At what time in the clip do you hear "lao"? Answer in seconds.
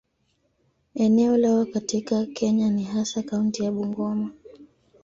1.37-1.65